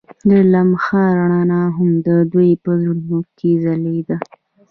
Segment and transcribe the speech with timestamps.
[0.29, 4.17] د لمحه رڼا هم د دوی په زړونو کې ځلېده.